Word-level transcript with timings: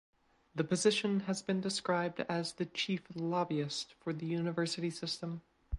The 0.55 0.63
position 0.63 1.19
has 1.27 1.43
been 1.43 1.61
described 1.61 2.21
as 2.21 2.53
the 2.53 2.65
chief 2.65 3.03
lobbyist 3.13 3.93
for 3.99 4.11
the 4.13 4.25
university 4.25 4.89
system. 4.89 5.43